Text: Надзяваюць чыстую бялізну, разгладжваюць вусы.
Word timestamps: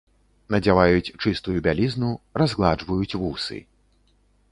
Надзяваюць 0.53 1.13
чыстую 1.25 1.53
бялізну, 1.67 2.09
разгладжваюць 2.43 3.17
вусы. 3.25 3.59